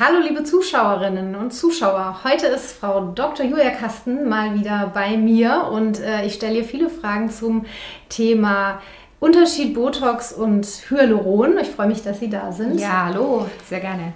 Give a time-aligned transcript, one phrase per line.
[0.00, 2.20] Hallo liebe Zuschauerinnen und Zuschauer.
[2.22, 3.44] Heute ist Frau Dr.
[3.44, 7.66] Julia Kasten mal wieder bei mir und äh, ich stelle ihr viele Fragen zum
[8.08, 8.80] Thema
[9.18, 11.58] Unterschied Botox und Hyaluron.
[11.58, 12.78] Ich freue mich, dass Sie da sind.
[12.78, 14.12] Ja, hallo, sehr gerne.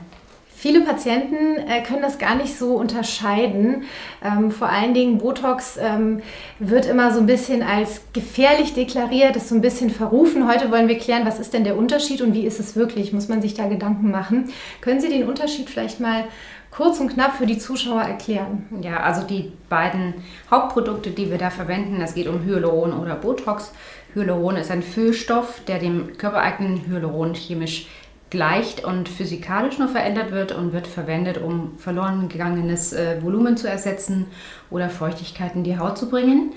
[0.63, 3.83] Viele Patienten äh, können das gar nicht so unterscheiden.
[4.25, 6.23] Ähm, vor allen Dingen Botox ähm,
[6.61, 10.49] wird immer so ein bisschen als gefährlich deklariert, ist so ein bisschen verrufen.
[10.49, 13.13] Heute wollen wir klären, was ist denn der Unterschied und wie ist es wirklich?
[13.13, 14.53] Muss man sich da Gedanken machen?
[14.81, 16.27] Können Sie den Unterschied vielleicht mal
[16.71, 18.69] kurz und knapp für die Zuschauer erklären?
[18.83, 20.15] Ja, also die beiden
[20.49, 23.73] Hauptprodukte, die wir da verwenden, es geht um Hyaluron oder Botox.
[24.15, 27.89] Hyaluron ist ein Füllstoff, der dem körpereigenen Hyaluron chemisch
[28.33, 33.69] gleicht und physikalisch nur verändert wird und wird verwendet, um verloren gegangenes äh, Volumen zu
[33.69, 34.25] ersetzen
[34.71, 36.55] oder Feuchtigkeit in die Haut zu bringen.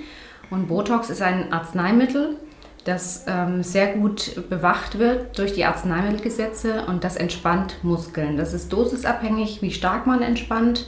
[0.49, 2.37] Und Botox ist ein Arzneimittel,
[2.85, 8.37] das ähm, sehr gut bewacht wird durch die Arzneimittelgesetze und das entspannt Muskeln.
[8.37, 10.87] Das ist dosisabhängig, wie stark man entspannt.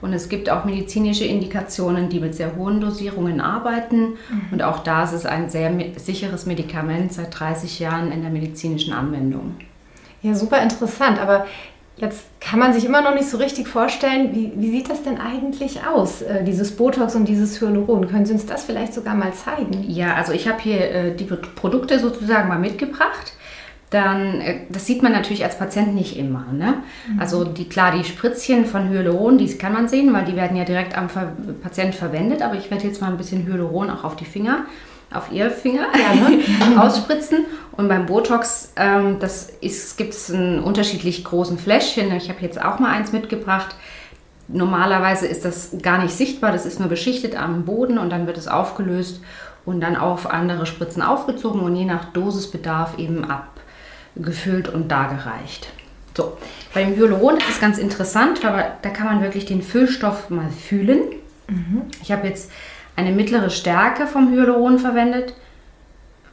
[0.00, 4.10] Und es gibt auch medizinische Indikationen, die mit sehr hohen Dosierungen arbeiten.
[4.30, 4.52] Mhm.
[4.52, 8.92] Und auch da ist es ein sehr sicheres Medikament seit 30 Jahren in der medizinischen
[8.92, 9.56] Anwendung.
[10.22, 11.18] Ja, super interessant.
[11.18, 11.46] Aber
[11.96, 15.18] jetzt kann man sich immer noch nicht so richtig vorstellen, wie, wie sieht das denn
[15.18, 18.08] eigentlich aus, äh, dieses Botox und dieses Hyaluron?
[18.08, 19.84] Können Sie uns das vielleicht sogar mal zeigen?
[19.88, 23.32] Ja, also ich habe hier äh, die Produkte sozusagen mal mitgebracht.
[23.90, 26.46] Dann, äh, das sieht man natürlich als Patient nicht immer.
[26.52, 26.82] Ne?
[27.10, 27.20] Mhm.
[27.20, 30.64] Also die, klar, die Spritzchen von Hyaluron, die kann man sehen, weil die werden ja
[30.64, 31.32] direkt am Ver
[31.62, 32.42] Patient verwendet.
[32.42, 34.66] Aber ich werde jetzt mal ein bisschen Hyaluron auch auf die Finger
[35.12, 37.46] auf ihr Finger ja, ausspritzen.
[37.72, 42.12] Und beim Botox, ähm, das ist, gibt es einen unterschiedlich großen Fläschchen.
[42.16, 43.74] Ich habe jetzt auch mal eins mitgebracht.
[44.48, 48.38] Normalerweise ist das gar nicht sichtbar, das ist nur beschichtet am Boden und dann wird
[48.38, 49.20] es aufgelöst
[49.66, 55.68] und dann auf andere Spritzen aufgezogen und je nach Dosisbedarf eben abgefüllt und dargereicht.
[56.16, 56.38] So,
[56.72, 61.00] beim Hyaluron ist es ganz interessant, weil da kann man wirklich den Füllstoff mal fühlen.
[61.48, 61.82] Mhm.
[62.02, 62.50] Ich habe jetzt
[62.98, 65.32] eine mittlere Stärke vom Hyaluron verwendet,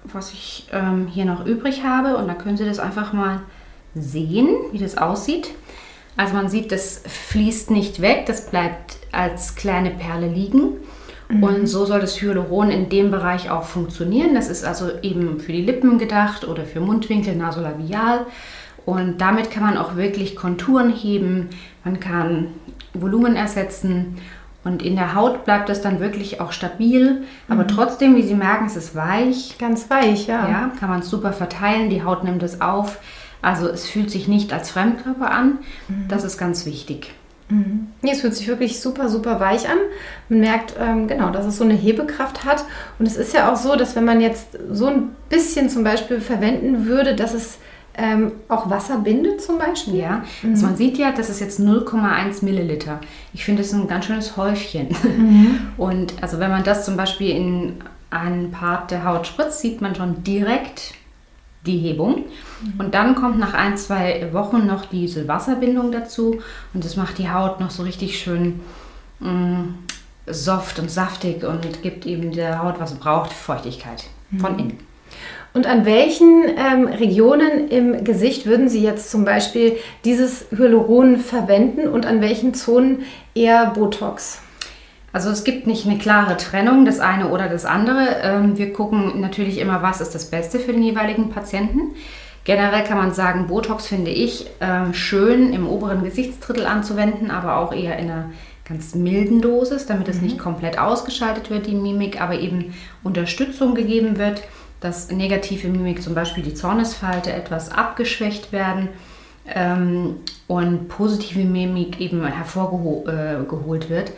[0.03, 2.17] was ich ähm, hier noch übrig habe.
[2.17, 3.41] Und da können Sie das einfach mal
[3.93, 5.51] sehen, wie das aussieht.
[6.17, 10.77] Also man sieht, das fließt nicht weg, das bleibt als kleine Perle liegen.
[11.29, 11.43] Mhm.
[11.43, 14.33] Und so soll das Hyaluron in dem Bereich auch funktionieren.
[14.33, 18.25] Das ist also eben für die Lippen gedacht oder für Mundwinkel, nasolabial.
[18.87, 21.49] Und damit kann man auch wirklich Konturen heben,
[21.83, 22.47] man kann
[22.95, 24.17] Volumen ersetzen
[24.65, 27.67] und in der Haut bleibt es dann wirklich auch stabil, aber mhm.
[27.67, 29.57] trotzdem, wie Sie merken, es ist weich.
[29.59, 30.49] Ganz weich, ja.
[30.49, 32.99] Ja, kann man super verteilen, die Haut nimmt es auf.
[33.43, 35.59] Also es fühlt sich nicht als Fremdkörper an.
[35.87, 36.07] Mhm.
[36.07, 37.13] Das ist ganz wichtig.
[37.49, 37.89] Mhm.
[38.01, 39.77] Nee, es fühlt sich wirklich super, super weich an.
[40.29, 42.65] Man merkt, ähm, genau, dass es so eine Hebekraft hat.
[42.97, 46.21] Und es ist ja auch so, dass wenn man jetzt so ein bisschen zum Beispiel
[46.21, 47.59] verwenden würde, dass es
[47.97, 49.95] ähm, auch Wasser bindet zum Beispiel?
[49.95, 50.51] Ja, mhm.
[50.51, 52.99] also man sieht ja, das ist jetzt 0,1 Milliliter.
[53.33, 54.89] Ich finde, das ist ein ganz schönes Häufchen.
[55.03, 55.59] Mhm.
[55.77, 57.75] Und also wenn man das zum Beispiel in
[58.09, 60.93] einen Part der Haut spritzt, sieht man schon direkt
[61.65, 62.25] die Hebung.
[62.61, 62.79] Mhm.
[62.79, 66.39] Und dann kommt nach ein, zwei Wochen noch diese Wasserbindung dazu
[66.73, 68.59] und das macht die Haut noch so richtig schön
[69.19, 69.75] mh, mm,
[70.27, 74.05] soft und saftig und gibt eben der Haut, was sie braucht, Feuchtigkeit
[74.39, 74.59] von mhm.
[74.59, 74.94] innen.
[75.55, 81.87] Und an welchen ähm, Regionen im Gesicht würden Sie jetzt zum Beispiel dieses Hyaluron verwenden
[81.87, 83.03] und an welchen Zonen
[83.35, 84.41] eher Botox?
[85.13, 88.17] Also es gibt nicht eine klare Trennung, das eine oder das andere.
[88.21, 91.95] Ähm, wir gucken natürlich immer, was ist das Beste für den jeweiligen Patienten.
[92.43, 97.71] Generell kann man sagen, Botox finde ich äh, schön im oberen Gesichtsdrittel anzuwenden, aber auch
[97.71, 98.29] eher in einer
[98.67, 100.23] ganz milden Dosis, damit es mhm.
[100.23, 102.73] nicht komplett ausgeschaltet wird, die Mimik, aber eben
[103.05, 104.41] Unterstützung gegeben wird
[104.79, 108.89] dass negative Mimik, zum Beispiel die Zornesfalte, etwas abgeschwächt werden
[109.47, 114.11] ähm, und positive Mimik eben hervorgeholt äh, wird.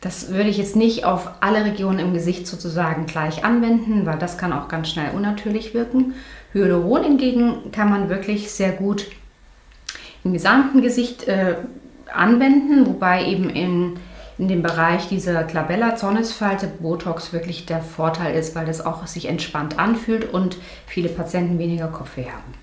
[0.00, 4.38] Das würde ich jetzt nicht auf alle Regionen im Gesicht sozusagen gleich anwenden, weil das
[4.38, 6.14] kann auch ganz schnell unnatürlich wirken.
[6.54, 9.06] Hyaluron hingegen kann man wirklich sehr gut
[10.24, 11.56] im gesamten Gesicht äh,
[12.12, 13.98] anwenden, wobei eben in
[14.40, 19.78] in dem Bereich dieser Glabella-Zornesfalte Botox wirklich der Vorteil ist, weil das auch sich entspannt
[19.78, 20.56] anfühlt und
[20.86, 22.54] viele Patienten weniger Kopfweh haben.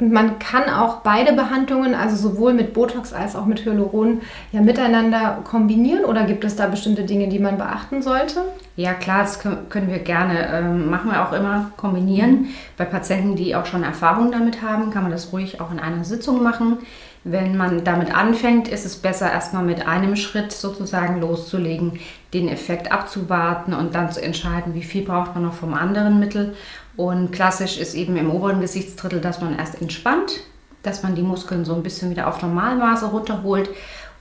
[0.00, 4.22] Und man kann auch beide Behandlungen, also sowohl mit Botox als auch mit Hyaluron,
[4.52, 8.40] ja miteinander kombinieren oder gibt es da bestimmte Dinge, die man beachten sollte?
[8.80, 12.48] Ja, klar, das können wir gerne, ähm, machen wir auch immer kombinieren.
[12.78, 16.02] Bei Patienten, die auch schon Erfahrung damit haben, kann man das ruhig auch in einer
[16.02, 16.78] Sitzung machen.
[17.22, 22.00] Wenn man damit anfängt, ist es besser, erstmal mit einem Schritt sozusagen loszulegen,
[22.32, 26.54] den Effekt abzuwarten und dann zu entscheiden, wie viel braucht man noch vom anderen Mittel.
[26.96, 30.40] Und klassisch ist eben im oberen Gesichtsdrittel, dass man erst entspannt
[30.82, 33.68] dass man die Muskeln so ein bisschen wieder auf Normalmaße runterholt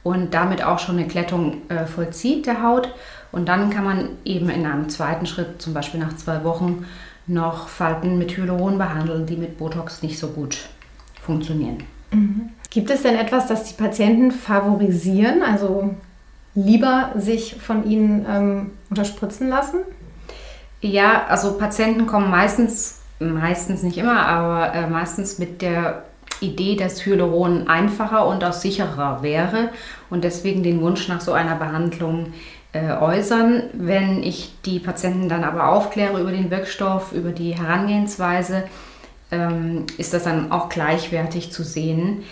[0.04, 2.90] und damit auch schon eine Klettung äh, vollzieht der Haut.
[3.32, 6.86] Und dann kann man eben in einem zweiten Schritt, zum Beispiel nach zwei Wochen,
[7.28, 10.58] noch Falten mit Hyaluron behandeln, die mit Botox nicht so gut
[11.22, 11.84] funktionieren.
[12.12, 12.50] Mhm.
[12.72, 15.96] Gibt es denn etwas, das die Patienten favorisieren, also
[16.56, 19.80] lieber sich von ihnen ähm, unterspritzen lassen?
[20.82, 26.04] Ja, also Patienten kommen meistens, meistens nicht immer, aber äh, meistens mit der
[26.42, 29.70] Idee, dass Hyaluron einfacher und auch sicherer wäre
[30.10, 32.34] und deswegen den Wunsch nach so einer Behandlung
[32.74, 33.64] äh, äußern.
[33.74, 38.64] Wenn ich die Patienten dann aber aufkläre über den Wirkstoff, über die Herangehensweise,
[39.32, 42.24] ähm, ist das dann auch gleichwertig zu sehen.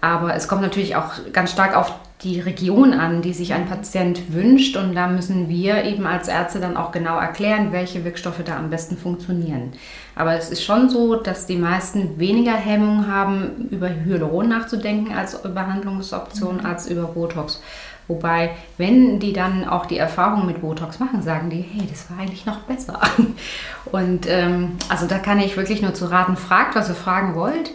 [0.00, 4.32] Aber es kommt natürlich auch ganz stark auf die Region an, die sich ein Patient
[4.32, 4.76] wünscht.
[4.76, 8.70] Und da müssen wir eben als Ärzte dann auch genau erklären, welche Wirkstoffe da am
[8.70, 9.72] besten funktionieren.
[10.14, 15.40] Aber es ist schon so, dass die meisten weniger Hemmung haben, über Hyaluron nachzudenken als
[15.42, 17.60] Behandlungsoption als über Botox.
[18.08, 22.18] Wobei, wenn die dann auch die Erfahrung mit Botox machen, sagen die, hey, das war
[22.20, 23.00] eigentlich noch besser.
[23.92, 27.72] Und ähm, also da kann ich wirklich nur zu raten, fragt, was ihr fragen wollt.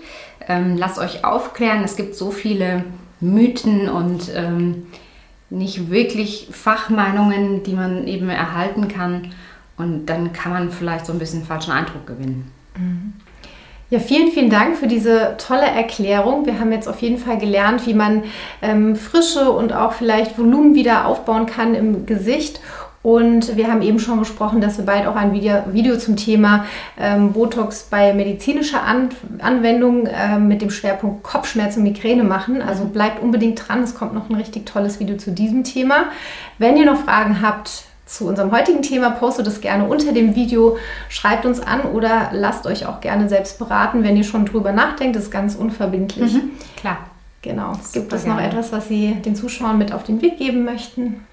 [0.48, 1.84] Ähm, lasst euch aufklären.
[1.84, 2.86] Es gibt so viele
[3.20, 4.88] Mythen und ähm,
[5.50, 9.34] nicht wirklich Fachmeinungen, die man eben erhalten kann.
[9.78, 12.52] Und dann kann man vielleicht so ein bisschen falschen Eindruck gewinnen.
[12.78, 13.14] Mhm.
[13.92, 16.46] Ja, vielen, vielen Dank für diese tolle Erklärung.
[16.46, 18.24] Wir haben jetzt auf jeden Fall gelernt, wie man
[18.62, 22.62] ähm, Frische und auch vielleicht Volumen wieder aufbauen kann im Gesicht.
[23.04, 26.64] Und wir haben eben schon besprochen, dass wir bald auch ein Video, Video zum Thema
[26.98, 29.10] ähm, Botox bei medizinischer An
[29.40, 32.62] Anwendung äh, mit dem Schwerpunkt Kopfschmerz und Migräne machen.
[32.62, 33.84] Also bleibt unbedingt dran.
[33.84, 36.06] Es kommt noch ein richtig tolles Video zu diesem Thema.
[36.60, 39.12] Wenn ihr noch Fragen habt, zu unserem heutigen Thema.
[39.12, 40.78] Postet es gerne unter dem Video,
[41.10, 45.16] schreibt uns an oder lasst euch auch gerne selbst beraten, wenn ihr schon drüber nachdenkt.
[45.16, 46.34] Das ist ganz unverbindlich.
[46.34, 46.98] Mhm, klar.
[47.42, 47.74] Genau.
[47.94, 48.50] Gibt es noch gerne.
[48.50, 51.26] etwas, was Sie den Zuschauern mit auf den Weg geben möchten?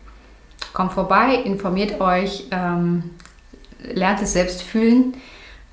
[0.73, 3.11] Kommt vorbei, informiert euch, ähm,
[3.83, 5.15] lernt es selbst fühlen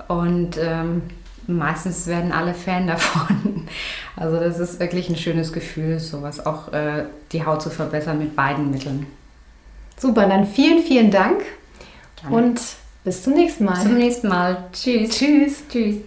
[0.10, 1.04] und ähm,
[1.48, 3.68] meistens werden alle Fan davon.
[4.18, 8.36] Also das ist wirklich ein schönes Gefühl, sowas auch äh, die Haut zu verbessern mit
[8.36, 9.06] beiden Mitteln.
[9.98, 11.44] Super, dann vielen, vielen Dank
[12.22, 12.36] Gerne.
[12.36, 12.62] und
[13.04, 13.74] bis zum nächsten Mal.
[13.74, 14.66] Bis zum nächsten Mal.
[14.74, 15.10] Tschüss.
[15.12, 15.64] Tschüss.
[15.70, 15.98] Tschüss.